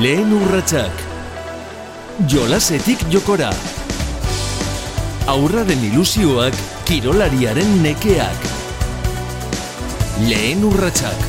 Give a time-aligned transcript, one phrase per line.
[0.00, 1.00] Lehen urratsak.
[2.24, 3.50] Jolasetik jokora.
[5.28, 6.56] Aurraren ilusioak,
[6.88, 8.46] kirolariaren nekeak.
[10.24, 11.26] Lehen urratsak.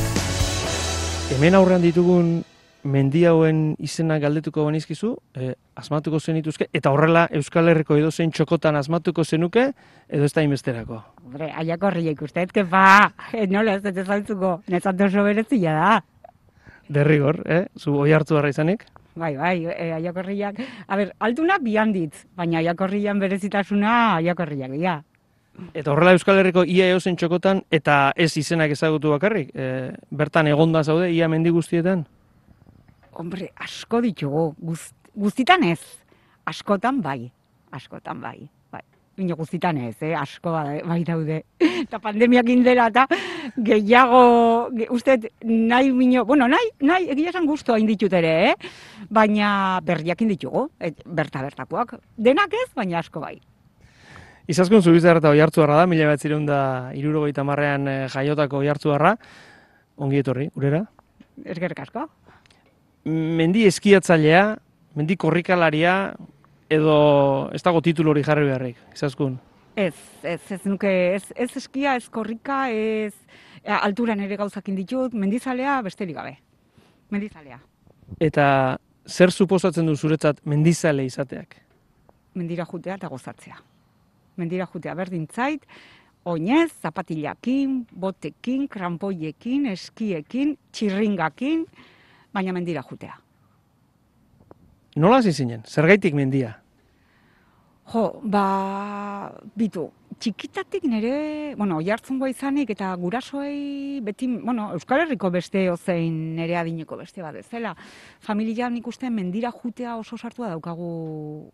[1.34, 2.38] Hemen aurrean ditugun
[2.88, 9.24] mendi hauen izena galdetuko banizkizu, eh, asmatuko zenituzke, eta horrela Euskal Herriko edozein txokotan asmatuko
[9.24, 9.74] zenuke,
[10.08, 11.02] edo ez da inbesterako.
[11.20, 16.02] Hombre, aiako horri ikustet, que pa, eh, nola ez dut ezaltzuko, nezatu oso berezia da.
[16.88, 17.64] Derrigor, eh?
[17.78, 18.84] Zu oi hartu harra izanik?
[19.14, 20.58] Bai, bai, e, aiakorriak.
[20.86, 24.98] A ber, altunak bihan ditz, baina aiakorrian berezitasuna aiakorriak dira.
[25.72, 30.82] Eta horrela Euskal Herriko ia eozen txokotan, eta ez izenak ezagutu bakarrik, e, bertan egonda
[30.82, 32.04] zaude, ia mendi guztietan?
[33.14, 35.78] Hombre, asko ditugu, guz, guztitan ez,
[36.50, 37.30] askotan bai,
[37.70, 38.48] askotan bai.
[39.14, 40.12] Bino guztitan ez, eh?
[40.18, 41.36] asko bai, bai daude.
[41.84, 43.04] Eta pandemiak indela eta
[43.62, 44.22] gehiago,
[44.74, 48.54] ge, uste, nahi mino, bueno, nahi, nahi, egia esan guztu hain ditut ere, eh?
[49.10, 51.94] baina berriak inditugu, et, berta bertakoak.
[52.16, 53.36] Denak ez, baina asko bai.
[54.50, 56.60] Izaskun zubizar eta oiartzuarra da, mila bat da
[56.92, 59.14] irurogeita marrean eh, jaiotako oiartzuarra.
[59.96, 60.82] Ongi etorri, urera?
[61.44, 62.08] Eskerrik asko.
[63.04, 64.56] Mendi eskiatzailea,
[64.98, 66.14] mendi korrikalaria,
[66.70, 69.38] edo ez dago titulu hori jarri beharrik, izaskun?
[69.76, 73.14] Ez, ez, ez nuke, ez, ez eskia, ez korrika, ez
[73.64, 76.36] alturan ere gauzakin ditut, mendizalea besterik gabe.
[77.10, 77.58] Mendizalea.
[78.20, 78.46] Eta
[79.06, 81.56] zer suposatzen du zuretzat mendizale izateak?
[82.34, 83.58] Mendira jutea eta gozatzea.
[84.36, 85.66] Mendira jutea berdin zait,
[86.24, 91.66] oinez, zapatilakin, botekin, krampoiekin, eskiekin, txirringakin,
[92.34, 93.18] baina mendira jutea.
[94.94, 95.64] Nola hasi zinen?
[95.66, 96.52] Zergaitik mendia?
[97.92, 98.44] Jo, ba,
[99.58, 99.88] bitu,
[100.22, 106.96] txikitatik nire, bueno, jartzungoa izanik eta gurasoei beti, bueno, Euskal Herriko beste ozein nire adineko
[106.96, 107.74] beste bat ezela.
[108.24, 111.50] Familian ikusten mendira jutea oso sartua daukagu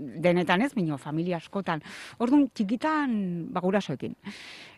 [0.00, 1.82] denetan ez, bino, familia askotan.
[2.18, 3.12] Orduan, txikitan,
[3.52, 4.16] ba, gurasoekin.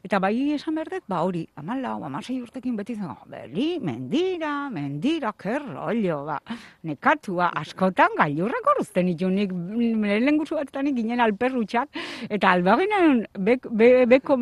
[0.02, 5.32] Eta bai esan behar dut, ba, hori, amala, amasei urtekin beti zen, beli, mendira, mendira,
[5.38, 6.40] kerrollo, ba,
[6.88, 14.38] nekatua, askotan gailurrak horrezten itunik, lehen guzu batetan ginen alperrutxak, eta albaginan bek, be, beko,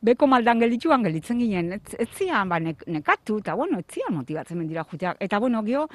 [0.00, 4.14] beko maldan gelitxuan gelitzen ginen, ez, ez zian, ba, nek, nekatu, eta bueno, ez zian
[4.14, 5.20] motibatzen mendira juteak.
[5.20, 5.86] Eta bueno, geho,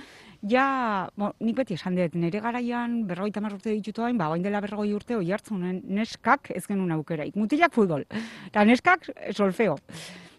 [0.50, 0.68] ja,
[1.16, 4.94] bo, nik beti esan dut, nire garaian berrogeita urte ditutu hain, ba, bain dela berrogoi
[4.94, 7.36] urte, oi hartzunen neskak ez genuen aukeraik.
[7.36, 8.06] Mutilak futbol,
[8.52, 9.78] eta neskak solfeo.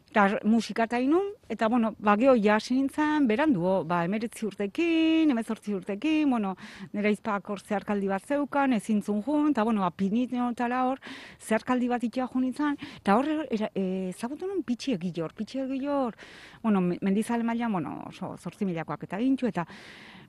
[0.08, 5.74] Eta musika eta inun, eta bueno, ba, geho ja nintzen, berandu, ba, emeretzi urtekin, emezortzi
[5.76, 6.54] urtekin, bueno,
[6.94, 10.98] nire izpak hor zeharkaldi bat zeukan, ezintzun jun, eta bueno, ba, pinit eta hor,
[11.40, 16.16] zeharkaldi bat itea jun nintzen, eta hor, e, zagutu nun pitxi egilor, pitxi egilor,
[16.62, 19.66] bueno, mendizale mailan, bueno, oso, zortzi miliakoak eta gintu, eta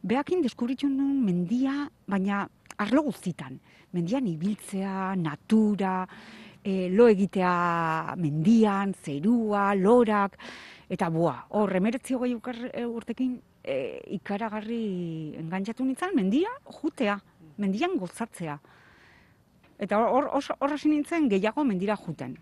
[0.04, 3.60] behakin deskubritxun nun mendia, baina arlo guztitan.
[3.92, 6.04] Mendian ibiltzea, natura,
[6.70, 10.38] e, lo egitea mendian, zerua, lorak,
[10.90, 12.36] eta bua, hor, emeretzi hogei
[12.86, 13.78] urtekin e,
[14.20, 14.84] ikaragarri
[15.42, 17.20] engantzatu nintzen, mendia jutea,
[17.62, 18.60] mendian gozatzea.
[19.80, 22.36] Eta hor, hor, hasi nintzen gehiago mendira juten.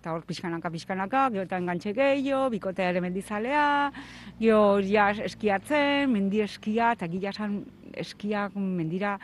[0.00, 3.66] Eta hor, pixkanaka, pixkanaka, gero eta engantxe gehiago, bikotea ere mendizalea,
[4.40, 7.32] gero ja eskiatzen, mendi eskia, eta gila
[8.02, 9.16] eskiak mendira,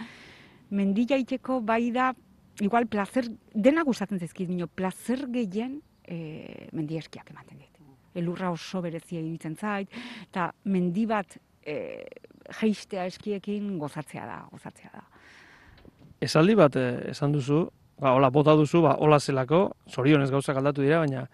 [0.70, 2.12] mendila iteko bai da
[2.60, 7.74] igual placer, dena gustatzen zaizkit, minio, placer gehien e, mendi eskiak ematen dit.
[8.18, 9.92] Elurra oso berezia iruditzen zait,
[10.30, 12.04] eta mendi bat e,
[12.60, 15.04] geistea eskiekin gozatzea da, gozatzea da.
[16.24, 17.68] Esaldi bat eh, esan duzu,
[18.00, 21.26] ba, hola bota duzu, ba, hola zelako, zorionez gauzak aldatu dira, baina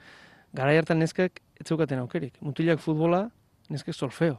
[0.54, 2.36] gara hartan neskek ez zeukaten aukerik.
[2.44, 3.24] Mutilak futbola,
[3.72, 4.36] neskek solfeo.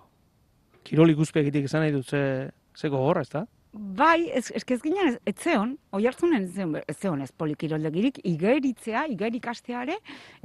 [0.85, 3.45] Kirol ikuspegitik izan nahi dut ze, ze gogorra, ez da?
[3.77, 8.21] Bai, ez, ez, ez ginen, ez zeon, oi hartzunen ez zeon, ez zeon ez polikiroldegirik,
[8.23, 9.97] igeritzea, igerik asteare,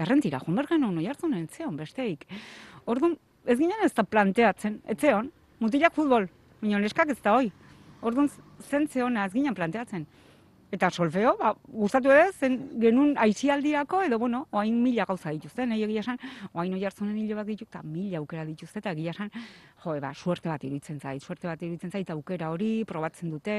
[0.03, 2.25] errentira, junbergen hon oi hartzunen ez zeon, besteik.
[2.91, 3.15] Orduan,
[3.47, 5.31] ez ginen ez da planteatzen, ez zeon,
[5.63, 6.27] mutilak futbol,
[6.59, 7.53] minio neskak ez da hoi.
[8.03, 8.33] Orduan,
[8.67, 10.09] zen zeona ez ginen planteatzen.
[10.71, 15.83] Eta solfeo, ba, gustatu edo, zen genuen aizialdiako, edo, bueno, oain mila gauza dituzte, nahi
[15.83, 16.21] egia esan,
[16.53, 19.33] oain oi hartzunen hilo bat dituk, eta mila aukera dituzte, eta egia esan,
[19.83, 23.57] jo, eba, suerte bat iruditzen zait, suerte bat iruditzen zait, aukera hori, probatzen dute,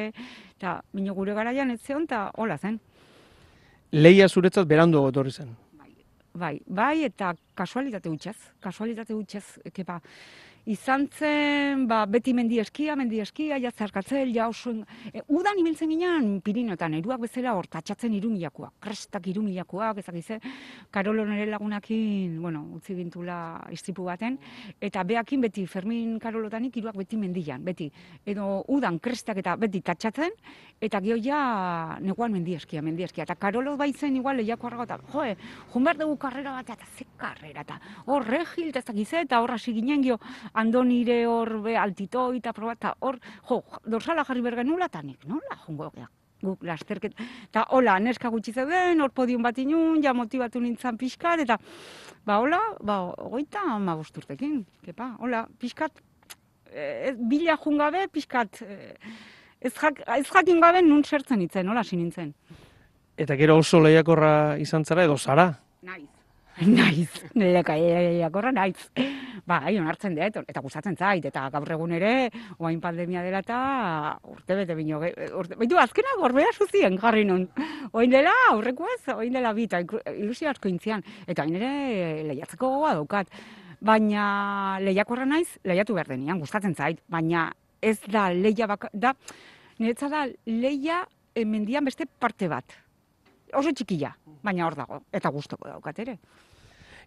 [0.55, 2.79] eta mino gure garaian ez zeon, eta hola zen.
[3.91, 5.51] Leia zuretzat berandu etorri zen.
[6.31, 9.43] Bai, bai, eta kasualitate utxez, kasualitate utxez,
[9.75, 9.99] kepa.
[10.69, 14.69] Izan zen, ba, beti mendi eskia, mendi eskia, ja zarkatzen, ja oso...
[15.09, 20.37] E, udan ibiltzen ginean Pirinotan, eruak bezala hor, tatxatzen irumilakoa, krestak irumilakoak, ezakize,
[20.93, 23.37] Karolo nire lagunakin, bueno, utzi gintula
[23.73, 24.37] istripu baten,
[24.79, 27.89] eta beakin beti Fermin Karolotanik iruak beti mendian, beti.
[28.23, 30.37] Edo udan krestak eta beti tatxatzen,
[30.79, 33.25] eta gio ja neguan mendi eskia, mendi eskia.
[33.25, 35.33] Eta Karolo baitzen igual lehiako arrago, eta joe,
[35.73, 39.57] jun behar dugu karrera bat, eta ze karrera, eta hor regil, eta ezakize, eta hor
[39.57, 40.21] hasi ginen gio,
[40.53, 43.19] andonire hor be altitoi eta proba, eta hor,
[43.49, 46.07] jo, dorsala jarri bergen nula, eta nik, nola, jongo, ja,
[46.41, 47.17] guk lasterket,
[47.49, 51.57] eta hola, neska gutxi zeuden, hor podium bat inun, ja motibatu nintzen pixkat, eta,
[52.25, 56.01] ba, hola, ba, ogeita, ma bosturtekin, kepa, hola, pixkat,
[56.71, 58.95] e, bila jungabe, pixkat, e,
[59.61, 62.33] ez, jak, ez jakin gabe nun sertzen itzen, hola, sinintzen.
[63.21, 65.51] Eta gero oso lehiakorra izan zara edo zara.
[65.85, 66.20] Naiz.
[66.67, 68.77] Naiz, nireka lehiakorra naiz.
[69.49, 72.29] Ba, hai, onartzen dut, eta gustatzen zait, eta gaur egun ere,
[72.61, 73.61] oain pandemia dela eta
[74.29, 74.99] urte bete bino,
[75.39, 77.47] urte, baitu azkena gorbea zuzien jarri nun.
[77.97, 79.79] Oin dela, aurreko ez, oin dela bita,
[80.13, 81.71] ilusio asko intzian, eta hain ere
[82.29, 83.33] lehiatzeko gogoa daukat.
[83.81, 87.47] Baina lehiakorra naiz, lehiatu behar denian, gustatzen zait, baina
[87.81, 89.15] ez da lehia baka, da,
[89.81, 91.01] niretza da lehia
[91.33, 92.77] eh, mendian beste parte bat.
[93.57, 94.13] Oso txikia,
[94.45, 96.19] baina hor dago, eta gustoko daukat ere.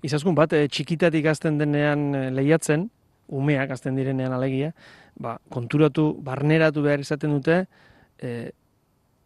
[0.04, 2.88] Izaskun bat, e, txikitatik azten denean e, lehiatzen,
[3.32, 4.74] umeak azten direnean alegia,
[5.16, 7.62] ba, konturatu, barneratu behar izaten dute,
[8.20, 8.52] e,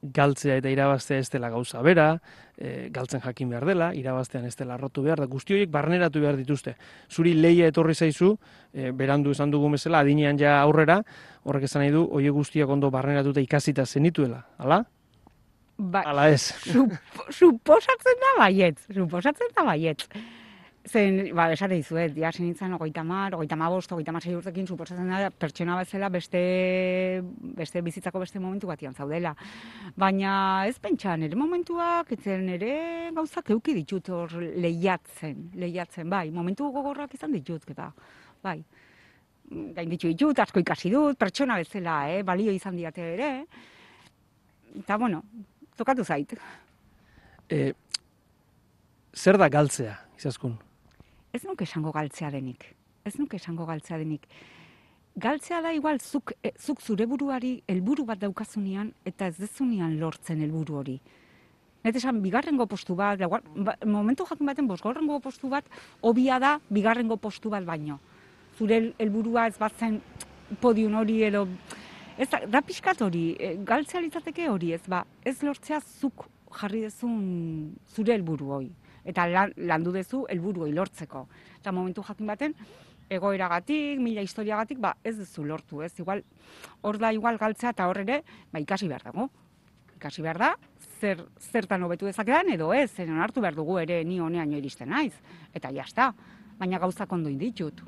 [0.03, 2.21] galtzea eta irabaztea ez dela gauza bera,
[2.55, 6.39] e, galtzen jakin behar dela, irabaztean ez dela rotu behar, da guzti horiek barneratu behar
[6.39, 6.77] dituzte.
[7.11, 8.37] Zuri leia etorri zaizu,
[8.73, 11.01] e, berandu esan dugu mesela, adinean ja aurrera,
[11.43, 14.85] horrek esan nahi du, horiek guztiak ondo barneratuta ikasita zenituela, hala?
[15.79, 16.55] Ba, Ala ez.
[16.63, 16.95] sup,
[17.31, 20.07] suposatzen da baietz, suposatzen da baietz.
[20.89, 25.09] Zen, ba, esate dizuet, ja nintzen ogeita mar, ogeita ma bost, ogeita ma urtekin, suposatzen
[25.11, 26.41] da, pertsona bezala beste,
[27.59, 29.35] beste bizitzako beste momentu batian zaudela.
[29.97, 36.71] Baina ez pentsa, nire momentuak, etzen nire gauzak euki ditut hor lehiatzen, lehiatzen, bai, momentu
[36.73, 37.91] gogorrak izan ditut, eta,
[38.43, 38.63] bai.
[39.49, 43.33] Gain ditu ditut, asko ikasi dut, pertsona bezala, eh, balio izan diate ere.
[44.79, 45.21] Eta, bueno,
[45.77, 46.33] tokatu zait.
[47.49, 47.73] E,
[49.13, 50.57] zer da galtzea, izaskun?
[51.33, 52.65] Ez nuke esango galtzea denik.
[53.05, 54.27] Ez nuke esango galtzea denik.
[55.19, 60.41] Galtzea da igual zuk, e, zuk zure buruari helburu bat daukazunean eta ez dezunean lortzen
[60.45, 60.99] helburu hori.
[61.85, 65.65] Net esan, bigarrengo postu bat, laugar- ba, momentu jakin baten bosgarrengo postu bat,
[66.03, 67.99] obia da bigarrengo postu bat baino.
[68.59, 70.01] Zure hel- helburua ez batzen
[70.61, 71.47] podium hori edo...
[72.19, 76.27] Ez da, da pixkat hori, e, galtzea litzateke hori ez, ba, ez lortzea zuk
[76.61, 78.71] jarri dezun zure helburu hori.
[79.09, 81.27] Eta lan, landu dezu helburu lortzeko.
[81.59, 82.55] Eta momentu jakin baten,
[83.09, 85.93] egoeragatik, mila historiagatik, ba, ez duzu lortu, ez?
[85.99, 86.23] Igual,
[86.83, 88.23] hor da igual galtzea eta hor ere,
[88.53, 89.31] ba, ikasi behar dago.
[89.97, 90.51] Ikasi behar da,
[91.01, 95.15] zer, zertan hobetu dezakedan edo ez, zen hartu behar dugu ere ni honeaino iristen naiz.
[95.55, 96.13] Eta jazta,
[96.59, 97.81] baina gauzak ondo inditut.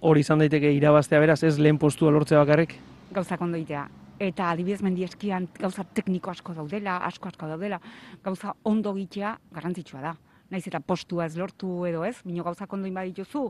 [0.00, 2.78] Hori izan daiteke irabaztea beraz, ez lehen postua lortzea bakarrik?
[3.12, 3.88] gauzak ondo itea.
[4.20, 7.78] Eta adibidez mendi eskian gauza tekniko asko daudela, asko asko daudela,
[8.22, 10.12] gauza ondo gitea garrantzitsua da.
[10.50, 13.46] Naiz eta postua ez lortu edo ez, bino gauzak ondo inbadituzu,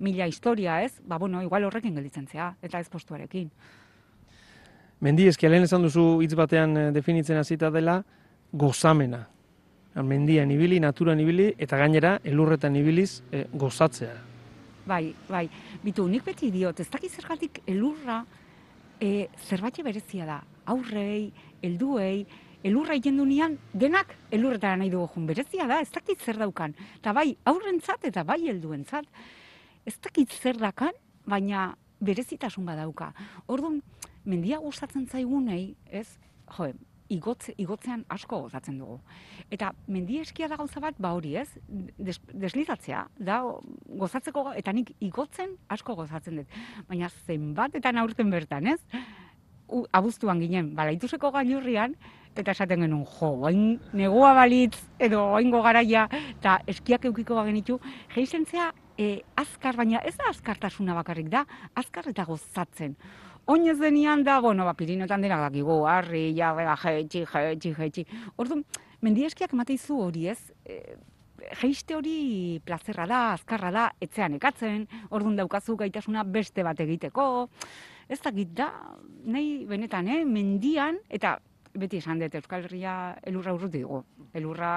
[0.00, 3.50] mila historia ez, ba bueno, igual horrekin gelditzen zea, eta ez postuarekin.
[5.00, 8.00] Mendi eskia lehen esan duzu hitz batean eh, definitzen hasita dela
[8.52, 9.28] gozamena.
[9.94, 14.16] Mendian ibili, naturan ibili, eta gainera elurretan ibiliz eh, gozatzea.
[14.90, 15.46] Bai, bai,
[15.84, 18.24] bitu, nik beti diot, ez dakit zergatik elurra
[19.00, 20.38] e, zerbait berezia da.
[20.70, 22.26] Aurrei, helduei,
[22.62, 25.26] elurra egiten dunean, denak elurretara nahi dugu jun.
[25.26, 26.74] Berezia da, ez dakit zer daukan.
[27.00, 29.08] Eta bai, aurrentzat eta bai helduentzat.
[29.88, 30.92] Ez dakit zer dakan,
[31.26, 33.12] baina berezitasun badauka.
[33.48, 33.80] Orduan,
[34.24, 36.18] mendia gustatzen zaigunei, ez?
[36.56, 36.70] Jo,
[37.10, 38.98] igotze, igotzean asko gozatzen dugu.
[39.50, 41.48] Eta mendi eskia da gauza bat, ba hori ez,
[41.98, 43.40] des, deslizatzea, da
[44.00, 46.60] gozatzeko, eta nik igotzen asko gozatzen dut.
[46.88, 48.80] Baina zenbatetan aurten bertan, ez?
[49.70, 51.94] U, abuztuan ginen, balaituseko gailurrian,
[52.38, 53.64] eta esaten genuen, jo, oain
[53.96, 56.06] negua balitz, edo oaingo garaia,
[56.38, 57.78] eta eskiak eukiko bagenitu,
[58.14, 61.46] geizen zea, e, azkar, baina ez da azkartasuna bakarrik da,
[61.78, 62.96] azkar eta gozatzen.
[63.46, 68.04] Oinez denian da, bueno, ba, Pirinotan denak dakigu, harri, ja, bera, jetxi, jetxi, jetxi.
[68.36, 68.64] Orduan,
[69.02, 70.96] mendieskiak emateizu hori ez, e,
[71.60, 77.48] jeiste hori plazerra da, azkarra da, etzean ekatzen, orduan daukazu gaitasuna beste bat egiteko,
[78.10, 78.70] ez dakit da,
[79.24, 81.38] nahi benetan, eh, mendian, eta
[81.74, 82.94] beti esan dut Euskal Herria
[83.26, 84.02] elurra urruti dugu.
[84.34, 84.72] Elurra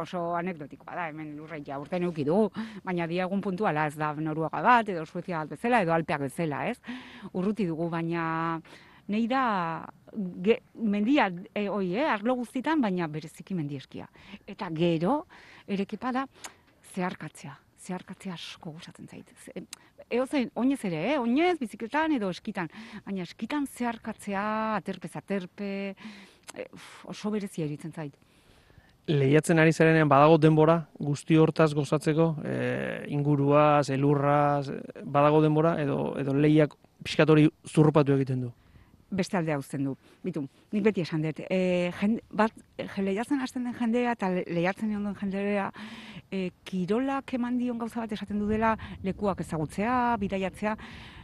[0.00, 2.50] oso anekdotikoa da, hemen elurra ja urten euki dugu,
[2.84, 6.78] baina diagun puntuala ez da Noruega bat, edo Suezia bat bezala, edo Alpeak bezala, ez?
[7.32, 8.60] Urruti dugu, baina
[9.10, 9.44] nahi da
[10.44, 14.08] ge, mendia, e, oi, eh, arlo guztitan, baina bereziki mendieskia.
[14.46, 15.24] Eta gero,
[15.66, 16.26] erekipa da,
[16.94, 17.56] zeharkatzea.
[17.80, 19.32] Zeharkatzea asko gustatzen zait.
[20.10, 21.18] Ze- Eo zen, oinez ere, eh?
[21.20, 22.68] oinez, bizikletan edo eskitan.
[23.06, 25.94] Baina eskitan zeharkatzea, aterpe,
[26.56, 28.14] e, uf, oso berezia eritzen zait.
[29.06, 36.16] Lehiatzen ari zarenean badago denbora guzti hortaz gozatzeko, e, inguruaz, elurraz, e, badago denbora edo
[36.18, 38.52] edo lehiak pixkat hori zurrupatu egiten du.
[39.10, 39.96] Beste aldea uzten du.
[40.24, 41.40] Bitu, nik beti esan dut.
[41.50, 45.70] E, jende, bat, e, lehiatzen hasten den jendea eta le- lehiatzen den jendea
[46.30, 50.76] e, kirolak eman dion gauza bat esaten du dela lekuak ezagutzea, bidaiatzea.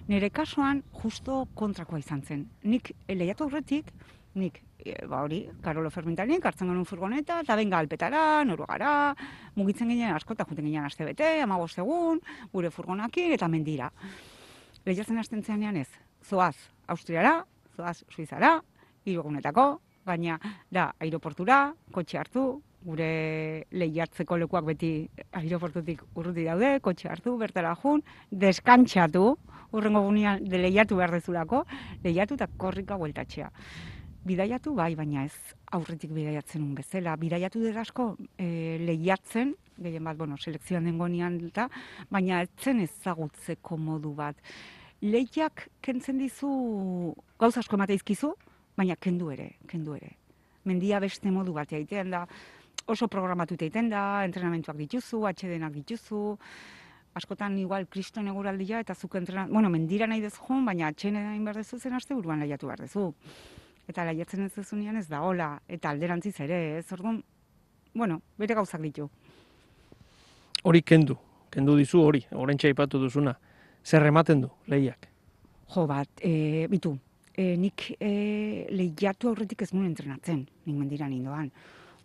[0.09, 2.47] Nire kasuan justo kontrakoa izan zen.
[2.65, 3.91] Nik e, lehiatu aurretik,
[4.35, 9.15] nik e, ba hori, Karolo Fermintanik, hartzen genuen furgoneta, eta benga alpetara, noruegara,
[9.57, 12.21] mugitzen ginen asko, eta juten ginen aste bete, amabost egun,
[12.53, 13.91] gure furgonakin, eta mendira.
[14.87, 15.89] Lehiatzen hasten zeanean ez,
[16.23, 17.41] zoaz Austriara,
[17.77, 18.57] zoaz Suizara,
[19.05, 19.67] hiru egunetako,
[20.07, 20.39] baina
[20.73, 22.47] da aireportura, kotxe hartu,
[22.87, 24.91] gure lehiatzeko lekuak beti
[25.35, 29.27] aireportutik urruti daude, kotxe hartu, bertara jun, deskantxatu,
[29.75, 31.65] urrengo gunean de lehiatu behar dezulako,
[32.05, 33.51] lehiatu eta korrika bueltatxea.
[34.27, 35.35] Bidaiatu bai, baina ez
[35.77, 37.15] aurretik bidaiatzen un bezala.
[37.19, 41.69] Bidaiatu dut asko e, lehiatzen, gehien bat, bueno, selekzioan dengonean eta,
[42.11, 44.41] baina ez zen ezagutzeko modu bat.
[45.03, 47.99] Lehiak kentzen dizu, gauza asko emate
[48.77, 50.17] baina kendu ere, kendu ere.
[50.65, 52.27] Mendia beste modu bat egiten da,
[52.87, 56.37] oso programatuta egiten da, entrenamentuak dituzu, atxedenak dituzu,
[57.17, 61.45] askotan igual kriston eguraldia eta zuk entrenan, bueno, mendira nahi dezu joan, baina atxene egin
[61.45, 63.13] behar dezu zen aste buruan lehiatu behar dezu.
[63.89, 67.23] Eta lehiatzen ez dezunean ez da hola, eta alderantziz ere, ez orduan,
[67.95, 69.09] bueno, bere gauzak ditu.
[70.65, 71.17] Hori kendu,
[71.51, 73.37] kendu dizu hori, orentxe aipatu duzuna.
[73.87, 75.05] Zer ematen du lehiak?
[75.71, 76.91] Jo bat, e, bitu,
[77.39, 78.09] e, nik e,
[78.75, 81.53] lehiatu aurretik ez nuen entrenatzen, nik mendira nindoan.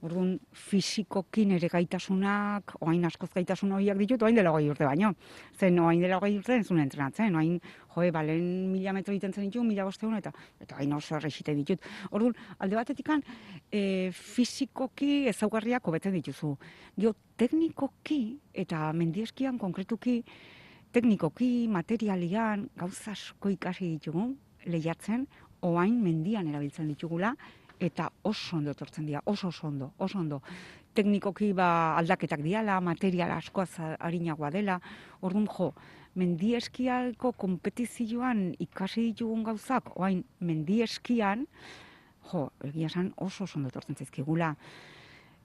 [0.06, 5.12] Orduan, fisikoki nire gaitasunak, oain askoz gaitasun horiak ditut, oain dela hogei urte baino.
[5.58, 7.58] Zen, oain dela hogei urte nuen entrenatzen, oain,
[7.96, 8.46] joe, balen
[8.76, 10.30] mila metro egiten zen ditu, mila bosteun, eta,
[10.62, 11.92] eta hain oso errexite ditut.
[12.12, 13.26] Orduan, alde batetikan,
[13.74, 13.84] e,
[14.14, 16.56] fisikoki ezaugarriak hobetzen dituzu.
[16.98, 18.24] Gio, teknikoki,
[18.54, 20.20] eta mendieskian konkretuki,
[20.92, 24.28] teknikoki, materialian, gauza asko ikasi ditugu,
[24.68, 25.26] lehiatzen,
[25.64, 27.32] oain mendian erabiltzen ditugula,
[27.82, 30.42] eta oso ondo etortzen dira, oso oso ondo, oso ondo.
[30.94, 34.80] Teknikoki ba aldaketak diala, material askoaz arinagoa dela,
[35.22, 35.72] orduan jo,
[36.20, 41.48] mendieskialko kompetizioan ikasi ditugun gauzak, oain mendieskian,
[42.32, 44.56] jo, egia esan oso oso ondo etortzen zaizkigula.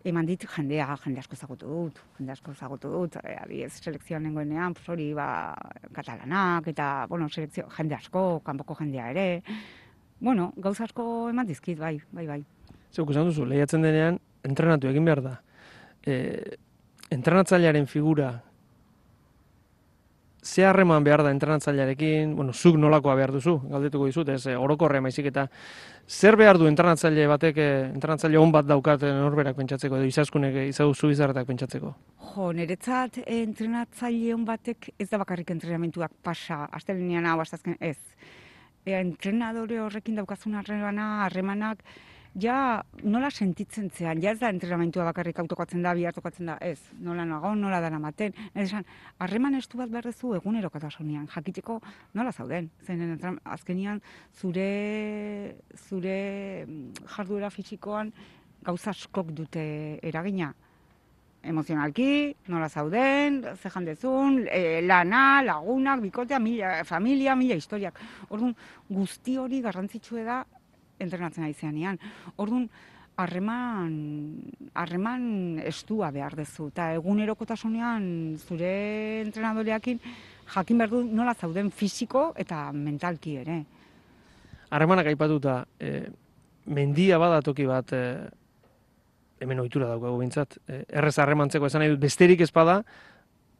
[0.06, 4.76] Eman dit jendea, jende asko ezagutu dut, jende asko ezagutu dut, e, adibidez selekzioan nengoenean,
[4.86, 5.26] hori ba,
[5.96, 9.26] katalanak, eta, bueno, selekzio, jende asko, kanpoko jendea ere,
[10.20, 12.38] bueno, gauza asko eman dizkit, bai, bai, bai.
[12.94, 15.34] Zeuk esan duzu, lehiatzen denean, entrenatu egin behar da.
[16.06, 16.14] E,
[17.10, 18.30] entrenatzailearen figura,
[20.46, 25.26] ze harreman behar da entrenatzailearekin, bueno, zuk nolakoa behar duzu, galdetuko dizut, ez, orokorre maizik
[25.32, 25.48] eta
[26.06, 30.66] zer behar du entrenatzaile batek, e, entrenatzaile on bat daukat norberak pentsatzeko, edo izaskunek, e,
[30.70, 31.92] izau zu izarretak pentsatzeko.
[32.32, 37.98] Jo, niretzat eh, entrenatzaile on batek ez da bakarrik entrenamentuak pasa, astelenean hau, astazken, ez.
[38.84, 41.82] E, entrenadore horrekin daukazun harremana, harremanak,
[42.36, 46.78] ja nola sentitzen zean, ja ez da entrenamentua bakarrik autokatzen da, bihar tokatzen da, ez,
[47.00, 48.34] nola nago, nola dara maten.
[48.54, 48.84] Ez esan,
[49.24, 51.80] harreman estu bat behar duzu egunerokotasunean, jakiteko
[52.18, 52.68] nola zauden.
[52.84, 54.02] Zen, azkenian,
[54.36, 55.56] zure,
[55.88, 56.18] zure
[56.66, 58.12] mm, jarduera fisikoan
[58.66, 59.64] gauza askok dute
[60.02, 60.52] eragina
[61.46, 68.00] emozionalki, nola zauden, ze jandezun, e, lana, lagunak, bikotea, mila, familia, mila historiak.
[68.28, 68.56] Orduan,
[68.90, 70.40] guzti hori garrantzitsue da
[70.98, 71.98] entrenatzen ari zeanean.
[72.36, 72.68] Orduan,
[73.16, 73.92] harreman,
[74.74, 75.24] harreman
[75.64, 76.68] estua behar dezu.
[76.72, 78.04] Eta egunerokotasunean
[78.38, 78.72] zure
[79.24, 80.00] entrenadoreakin
[80.54, 83.62] jakin behar du nola zauden fisiko eta mentalki ere.
[84.70, 86.08] Harremanak aipatuta, e,
[86.66, 88.02] mendia bada toki bat, e,
[89.40, 92.80] hemen ohitura daukagu bintzat, e, errez harremantzeko esan nahi dut, besterik ez bada,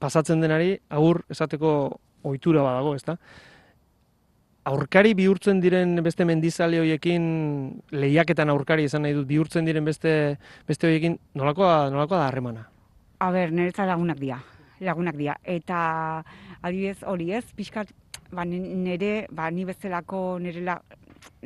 [0.03, 1.71] pasatzen denari, agur esateko
[2.27, 3.17] ohitura badago, ezta?
[4.67, 7.27] Aurkari bihurtzen diren beste mendizale hoiekin,
[7.95, 10.11] lehiaketan aurkari esan nahi dut, bihurtzen diren beste,
[10.67, 12.65] beste hoiekin, nolakoa, nolakoa da harremana?
[13.23, 14.41] A ber, niretzat lagunak dira,
[14.83, 15.37] lagunak dira.
[15.47, 15.79] Eta
[16.67, 17.93] adibidez hori ez, pixkat,
[18.35, 20.81] ba, nire, ba, ni bezalako nire la,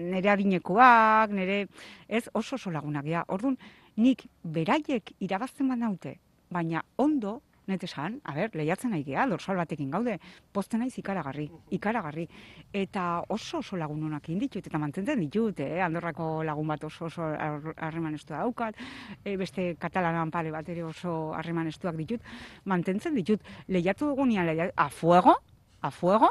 [0.01, 1.67] nire adinekoak, nire,
[2.09, 3.27] ez oso oso lagunak ja.
[3.29, 3.59] Orduan,
[4.01, 6.17] nik beraiek irabazten banaute,
[6.49, 10.19] baina ondo, net esan, a ber, lehiatzen nahi gea, dorsal batekin gaude,
[10.53, 12.27] posten naiz ikaragarri, ikaragarri.
[12.73, 15.81] Eta oso oso lagun honak ditut, eta mantentzen ditut, eh?
[15.83, 18.77] Andorrako lagun bat oso oso har- harreman estua daukat,
[19.25, 22.21] e, beste katalanan pare bat ere oso harreman estuak ditut,
[22.65, 25.37] mantentzen ditut, lehiatu dugunean, lehiatu, a fuego,
[25.83, 26.29] a fuego,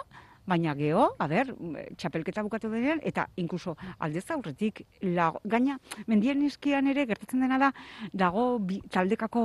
[0.50, 1.52] baina geho, a ber,
[1.98, 5.78] txapelketa bukatu denean, eta inkluso aldez aurretik, la, gaina,
[6.08, 7.72] mendien eskian ere gertatzen dena da,
[8.14, 9.44] dago bi, taldekako,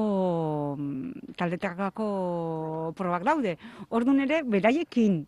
[0.78, 2.08] mm, taldekako
[2.96, 3.56] probak daude.
[3.90, 5.23] Orduan ere, beraiekin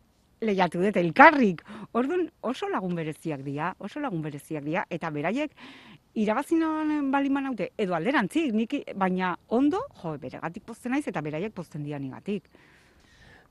[0.46, 1.62] lehiatu dut, elkarrik.
[1.96, 5.52] Orduan oso lagun bereziak dira, oso lagun bereziak dira, eta beraiek
[6.16, 11.84] irabazinan baliman haute, edo alderantzik, nik, baina ondo, jo, beregatik pozten naiz, eta beraiek pozten
[11.84, 12.48] dira nigatik.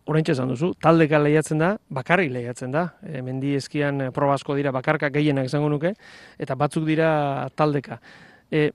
[0.05, 2.83] Oraintxe esan duzu, taldeka lehiatzen da, bakarrik lehiatzen da.
[3.01, 5.95] E, mendi eskian e, proba asko dira bakarka gehienak izango nuke,
[6.37, 7.09] eta batzuk dira
[7.57, 7.97] taldeka.
[8.53, 8.67] E,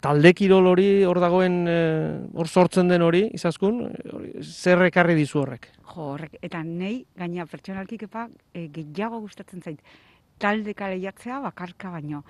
[0.00, 1.80] talde kirol hori hor dagoen, e,
[2.38, 3.82] hor sortzen den hori, izaskun,
[4.44, 5.72] zer ekarri dizu horrek?
[5.80, 9.82] Jo, horrek, eta nei, gaina pertsonalki kepa, e, gehiago gustatzen zait,
[10.40, 12.22] taldeka lehiatzea bakarka baino.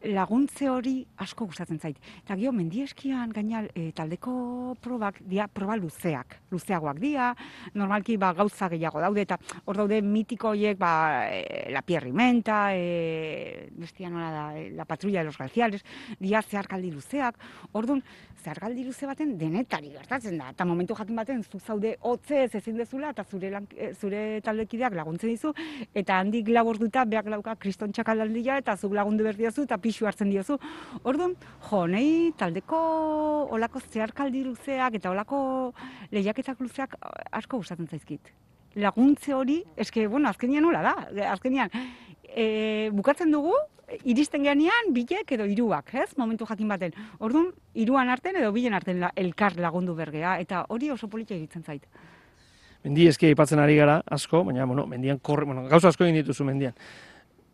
[0.00, 1.98] Laguntze hori asko gustatzen zait.
[2.22, 4.32] Eta gio, mendieskian gaina e, taldeko
[4.80, 7.34] probak, dia proba luzeak, luzeagoak dira,
[7.74, 13.68] normalki ba, gauza gehiago daude, eta hor daude mitiko horiek, ba, e, la pierrimenta, e,
[13.76, 15.84] bestia nola da, e, la patrulla de los glaciales,
[16.18, 17.36] dia zeharkaldi luzeak,
[17.72, 18.00] orduan,
[18.40, 20.50] zeharkaldi luze baten denetari gertatzen da.
[20.54, 23.66] Eta momentu jakin baten zu zaude hotzez ezin dezula eta zure, lan,
[24.00, 25.52] zure taldekideak laguntzen dizu
[25.94, 30.06] eta handik lau orduta beak lauka kriston txakalaldia eta zuk lagundu behar diozu eta pixu
[30.06, 30.58] hartzen diozu.
[31.02, 31.34] Orduan,
[31.68, 32.78] jo, nahi taldeko
[33.56, 35.40] olako zeharkaldi luzeak eta olako
[36.14, 36.94] lehiaketak luzeak
[37.32, 38.30] asko gustatzen zaizkit.
[38.78, 40.94] Laguntze hori, eske, bueno, azkenian nola da,
[41.32, 41.72] azkenian,
[42.22, 43.56] e, bukatzen dugu,
[44.06, 46.12] iristen geanean bilek edo hiruak, ez?
[46.20, 46.94] Momentu jakin baten.
[47.18, 51.66] Orduan, hiruan arten edo bilen arten la, elkar lagundu bergea eta hori oso polita iritzen
[51.66, 51.86] zait.
[52.84, 56.46] Mendi eskia aipatzen ari gara asko, baina bueno, mendian korri, bueno, gauza asko egin dituzu
[56.48, 56.78] mendian.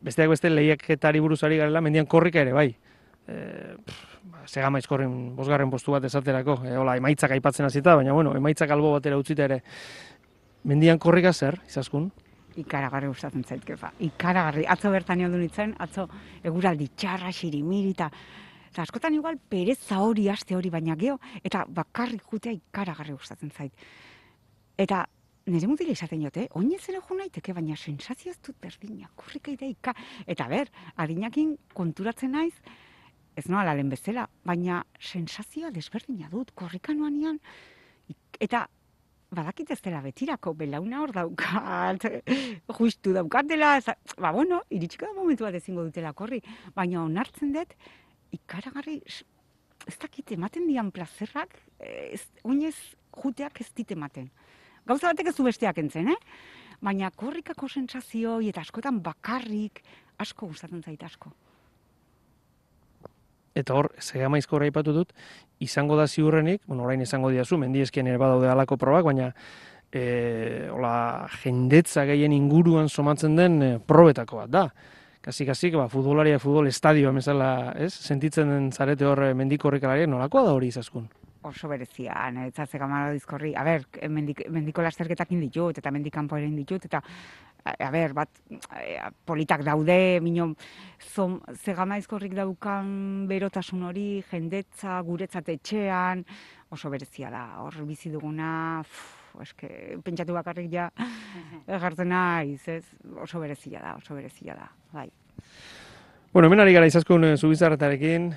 [0.06, 2.68] Besteak beste lehiaketari buruz ari garela, mendian korrika ere bai.
[3.26, 3.38] E,
[4.46, 8.92] segama izkorrin bosgarren postu bat esaterako, e, hola, emaitzak aipatzen hasita, baina bueno, emaitzak albo
[8.94, 9.62] batera utzita ere.
[10.70, 12.06] Mendian korrika zer, izaskun?
[12.56, 13.90] Ikaragarri gustatzen zait, kepa.
[14.06, 14.64] Ikaragarri.
[14.70, 16.06] Atzo bertan egon nintzen, atzo
[16.46, 18.10] eguraldi txarra, xirimiri, eta
[18.70, 23.86] eta askotan igual pereza hori, aste hori, baina geho, eta bakarrik jutea ikaragarri gustatzen zait.
[24.76, 25.06] Eta
[25.46, 29.94] nire mutile izaten jote, oinez ere jo naiteke, baina sensazio ez dut berdina, kurrika ideika.
[30.26, 32.54] Eta ber, adinakin konturatzen naiz,
[33.36, 37.38] ez noa lehen bezala, baina sensazioa desberdina dut, korrika noanean,
[38.08, 38.64] ik- eta
[39.36, 42.06] badakit ez dela betirako, belauna hor daukat,
[42.78, 46.40] justu daukatela, eza- ba bueno, iritsiko da momentu bat ezingo dutela korri,
[46.74, 47.74] baina onartzen dut,
[48.32, 48.98] ikaragarri,
[49.86, 52.74] ez dakit ematen dian plazerrak, eh, ez, oinez
[53.22, 54.30] juteak ez dit ematen.
[54.86, 56.18] Gauza batek ez du besteak entzen, eh?
[56.84, 59.82] Baina korrikako sensazioi eta askotan bakarrik
[60.22, 61.32] asko gustatzen zait asko.
[63.56, 65.14] Eta hor, segama izkorra aipatu dut,
[65.64, 69.30] izango da ziurrenik, bueno, orain izango diazu, mendiezkien ere badaude alako probak, baina
[69.90, 74.66] e, hola, jendetza gehien inguruan somatzen den e, probetako bat da.
[75.24, 77.48] Kasi-kasik, ba, futbolaria futbol estadioa bezala,
[77.80, 77.94] ez?
[77.96, 81.08] Sentitzen den zarete hor e, mendikorrikalariak nolakoa da hori izaskun?
[81.48, 86.36] Oso berezia, niretzat ze gamaro dizkorri, a ber, mendik, mendiko lasterketak ditut, eta mendik kanpo
[86.36, 87.02] ere ditut, eta
[87.64, 88.30] a, a ber, bat,
[88.80, 90.52] e, politak daude, mino,
[91.14, 96.24] zom, ze gama dizkorrik daukan berotasun hori, jendetza, guretzat etxean,
[96.70, 98.82] oso berezia da, hor bizi duguna,
[99.42, 99.68] eske,
[100.04, 100.90] pentsatu bakarrik ja,
[101.66, 102.84] egartzen naiz, ez,
[103.22, 105.08] oso berezia da, oso berezia da, bai.
[106.32, 108.30] Bueno, hemen ari gara izaskun zubizarretarekin,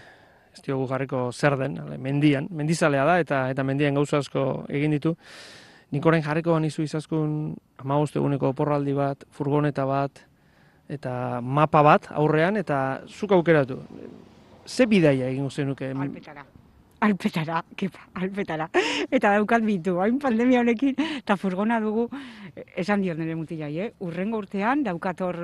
[0.53, 4.95] ez diogu jarriko zer den, ale, mendian, mendizalea da, eta eta mendian gauza asko egin
[4.97, 5.15] ditu.
[5.91, 10.23] Nik orain jarriko banizu izaskun amagost eguneko oporraldi bat, furgoneta bat,
[10.89, 13.79] eta mapa bat aurrean, eta zuk aukeratu.
[14.65, 15.93] Ze bidaia egin zenuke?
[15.95, 16.45] Alpetara.
[16.99, 18.67] Alpetara, kepa, alpetara.
[19.07, 22.09] Eta daukat bitu, hain pandemia honekin, eta furgona dugu,
[22.75, 23.91] esan diot nire mutilai, eh?
[24.03, 25.39] urrengo urtean daukat hor,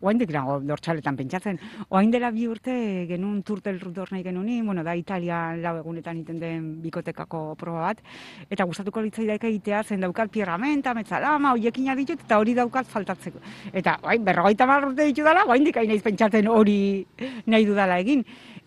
[0.00, 1.58] oaindik nago dortxaletan pentsatzen,
[1.90, 2.72] oain dela bi urte
[3.10, 8.02] genuen turtel rutor nahi genuen, bueno, da Italia lau egunetan iten den bikotekako proba bat,
[8.48, 13.42] eta gustatuko litzaidak egitea zen daukat pierramenta, metzalama, hoiekin ditut, eta hori daukat faltatzeko.
[13.72, 17.06] Eta oain, berrogeita mar urte ditu dala, oaindik hain pentsatzen hori
[17.46, 18.22] nahi dudala egin.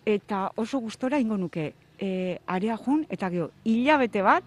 [0.06, 4.44] Eta oso gustora ingo nuke, e, area jun, eta gero, hilabete bat,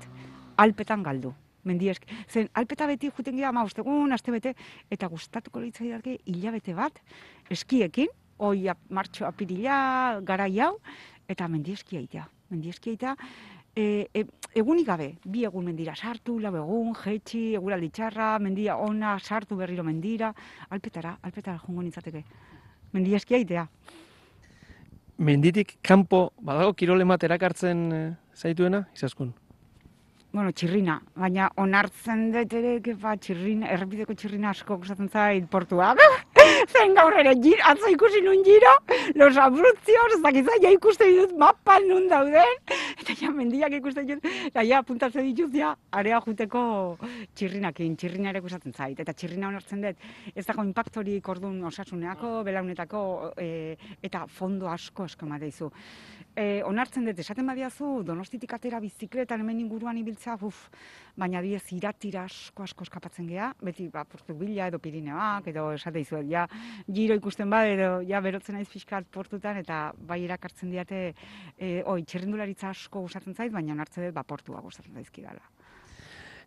[0.57, 1.35] alpetan galdu.
[1.65, 2.09] mendi eski.
[2.27, 4.57] Zen, alpeta beti juten gira, ma, ostegun, aste bete,
[4.91, 6.99] eta gustatuko litzaiake hilabete bat,
[7.55, 8.09] eskiekin,
[8.41, 10.81] ap- martxo apirila, garai hau,
[11.29, 12.27] eta mendi eskia itea.
[12.51, 13.17] Mendi eskia itea,
[13.77, 14.25] e, e,
[14.59, 19.85] egunik gabe, bi egun mendira sartu, lau egun, jetxi, eguraldi txarra, mendia ona, sartu berriro
[19.85, 20.35] mendira,
[20.69, 22.25] alpetara, alpetara jongo nintzateke.
[22.93, 23.69] Mendi eskia itea.
[25.23, 28.01] Menditik kanpo badago kirole bat erakartzen eh,
[28.35, 29.29] zaituena, izaskun.
[30.33, 35.93] Bueno, txirrina, baina onartzen dut ere, kepa, txirrina, errepideko txirrina asko gustatzen zait portua.
[36.69, 38.73] Zen gaur ere, gir, atzo ikusi nun giro,
[39.19, 42.55] los abruzzios, ez dakizan, ja ikusten ditut mapan nun dauden,
[43.01, 46.63] eta ja mendiak ikusten ditut, eta ja puntatzen ditut, ja, area juteko
[47.35, 53.03] txirrinakin, txirrina ere gustatzen zait, eta txirrina onartzen dut, ez dago impactorik orduan osasuneako, belaunetako,
[53.37, 55.71] e, eta fondo asko asko emateizu.
[56.33, 60.69] E, onartzen dut, esaten badiazu, donostitik atera bizikletan hemen inguruan ibiltzea, buf,
[61.19, 66.01] baina diez iratira asko asko eskapatzen gea, beti ba, portu bila edo Pirineoak, edo esate
[66.01, 66.47] izuet, ja,
[66.91, 71.03] giro ikusten bad, edo ja berotzen naiz pixkat portutan, eta bai erakartzen diate,
[71.57, 75.43] e, oi, txerrendularitza asko gustatzen zait, baina onartzen dut, ba, portua gustatzen zaizkidala.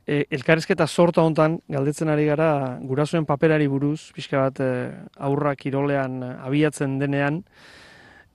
[0.05, 4.69] E, elkarrizketa sorta hontan galdetzen ari gara gurasoen paperari buruz, pixka bat e,
[5.17, 7.39] aurra kirolean eh, abiatzen denean,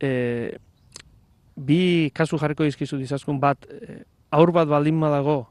[0.03, 0.11] e,
[1.55, 4.01] bi kasu jarriko dizkizu dizaskun bat, e,
[4.35, 5.45] aur bat baldin badago,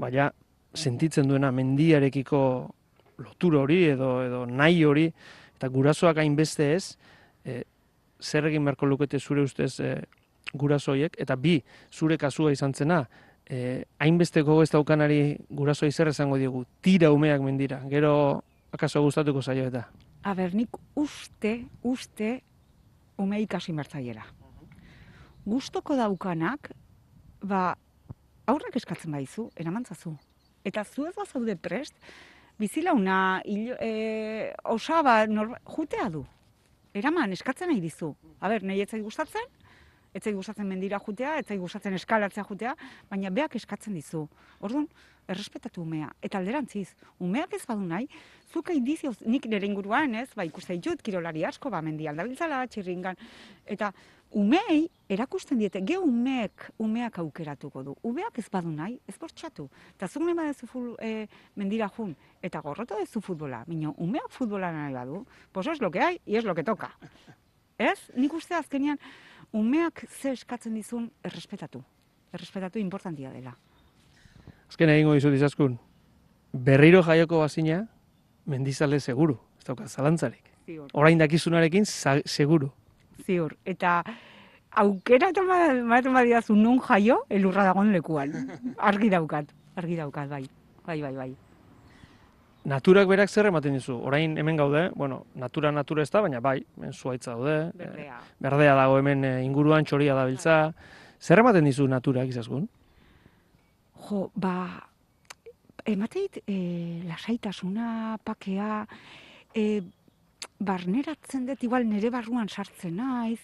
[0.00, 0.30] baina
[0.72, 2.40] sentitzen duena mendiarekiko
[3.18, 5.08] lotura hori edo edo nahi hori
[5.56, 6.96] eta gurasoak hainbeste ez,
[7.44, 7.62] e,
[8.20, 9.94] zer egin beharko lukete zure ustez e,
[10.54, 11.60] gurasoiek eta bi
[11.92, 13.04] zure kasua izan zena,
[13.46, 19.42] e, hainbeste gogo ez daukanari gurasoi zer esango diegu, tira umeak mendira, gero akaso gustatuko
[19.42, 19.86] zaio eta.
[20.22, 22.40] A ber, nik uste, uste,
[23.18, 24.24] ume ikasi mertzaiela.
[25.44, 26.70] Gustoko daukanak,
[27.42, 27.72] ba,
[28.46, 30.14] aurrak eskatzen baizu, eramantzazu.
[30.64, 31.96] Eta zu ez bazaude prest,
[32.58, 36.24] bizilauna, hil, e, osaba, norba, jutea du.
[36.94, 38.12] Eraman, eskatzen nahi dizu.
[38.40, 39.46] A ber, nahi etzai gustatzen,
[40.12, 42.74] etzai gustatzen mendira jutea, etzai gustatzen eskalatzea jutea,
[43.10, 44.26] baina beak eskatzen dizu.
[44.60, 44.88] Orduan,
[45.32, 46.10] errespetatu umea.
[46.22, 48.08] Eta alderantziz, umeak ez badu nahi,
[48.52, 53.18] zuk indizioz, nik nire inguruan ez, ba ikusten ditut, kirolari asko, ba mendi aldabiltzala, txirringan,
[53.76, 53.92] eta
[54.32, 57.94] umei erakusten diete, ge umeek, umeak aukeratuko du.
[58.02, 59.68] Umeak ez badu nahi, ez bortxatu.
[59.96, 64.72] Eta zuk nahi badezu ful, e, mendira jun, eta gorroto dezu futbola, minio, umeak futbola
[64.72, 66.96] nahi badu, pues es lo que hay, y es lo que toca.
[67.78, 68.10] Ez?
[68.16, 68.98] Nik uste azkenean,
[69.52, 71.82] umeak ze eskatzen dizun errespetatu.
[72.32, 73.56] Errespetatu importantia dela.
[74.68, 75.76] Azken egingo dizut izaskun,
[76.52, 77.82] berriro jaioko bazina,
[78.46, 80.48] mendizale seguru, ez dauka zalantzarik.
[80.94, 82.70] Orain dakizunarekin seguru.
[83.26, 83.56] Ziur.
[83.64, 84.02] Eta
[84.72, 88.32] aukera ematen badiazu nun jaio, elurra dagoen lekuan.
[88.90, 90.44] Argi daukat, argi daukat, bai.
[90.86, 91.32] Bai, bai, bai.
[92.64, 93.96] Naturak berak zer ematen dizu?
[94.06, 98.20] Orain hemen gaude, bueno, natura natura ez da, baina bai, hemen zuaitza daude, eh, Berdea.
[98.38, 100.72] berdea dago hemen eh, inguruan txoria dabiltza.
[101.20, 102.68] Zer ematen dizu naturak izaskun?
[104.08, 104.86] Jo, ba,
[105.86, 108.86] emateit e, lasaitasuna, pakea,
[109.54, 109.82] e,
[110.58, 113.40] barneratzen dut, igual nire barruan sartzen naiz,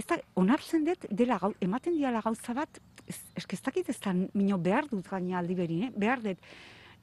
[0.00, 3.98] ez da, onartzen dut, dela gau, ematen diala gauza bat, ez, eske ez dakit ez
[4.00, 5.92] da, mino behar dut gaina aldi berin, eh?
[5.96, 6.50] behar dut,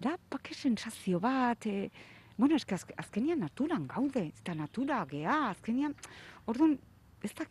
[0.01, 1.89] da, pake sensazio bat, e,
[2.37, 5.95] bueno, eske azk, azkenian naturan gaude, eta natura gea, azkenian,
[6.49, 6.77] orduan,
[7.25, 7.47] ez da,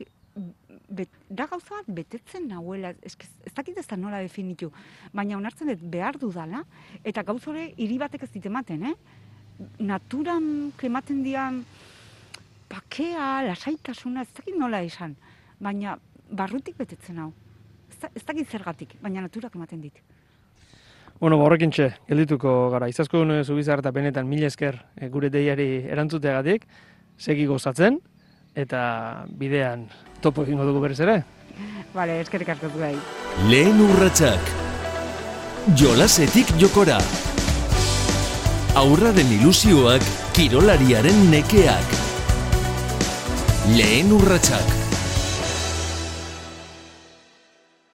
[0.89, 4.71] bet, da gauza bat betetzen nahuela, eske ez dakit ez da nola definitu,
[5.15, 6.65] baina onartzen dut behar dudala,
[7.05, 9.23] eta gauza hori hiri batek ez dit ematen, eh?
[9.79, 11.63] Naturan ematen dian
[12.69, 15.15] pakea, lasaitasuna, ez dakit nola esan,
[15.63, 15.97] baina
[16.31, 17.31] barrutik betetzen hau.
[17.91, 20.03] Ez, da, ez dakit zergatik, baina naturak ematen dit.
[21.21, 22.91] Bueno, ba, horrekin txe, geldituko gara.
[22.93, 26.67] Izaskun eh, zubizar eta benetan mila esker eh, gure deiari erantzuteagatik,
[27.17, 28.01] segi gozatzen,
[28.57, 28.83] eta
[29.41, 29.87] bidean
[30.21, 31.23] topo egingo dugu berez ere.
[31.95, 32.97] Bale, eskerrik asko zuei.
[33.49, 34.53] Lehen urratsak.
[35.81, 37.01] Jolasetik jokora.
[38.77, 40.03] Aurraren ilusioak
[40.37, 41.95] kirolariaren nekeak.
[43.73, 44.86] Lehen urratsak.